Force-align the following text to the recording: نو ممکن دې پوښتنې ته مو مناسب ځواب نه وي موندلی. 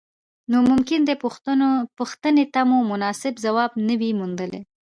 نو 0.51 0.57
ممکن 0.69 0.99
دې 1.07 1.15
پوښتنې 2.01 2.45
ته 2.53 2.61
مو 2.69 2.77
مناسب 2.91 3.33
ځواب 3.45 3.71
نه 3.87 3.93
وي 3.99 4.11
موندلی. 4.19 4.61